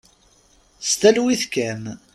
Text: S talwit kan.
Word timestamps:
S 0.89 0.91
talwit 1.01 1.43
kan. 1.53 1.83